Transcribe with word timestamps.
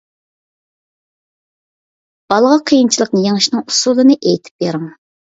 بالىغا 2.35 2.59
قىيىنچىلىقنى 2.73 3.25
يېڭىشنىڭ 3.31 3.67
ئۇسۇلىنى 3.71 4.21
ئېيتىپ 4.21 4.69
بېرىڭ. 4.69 4.95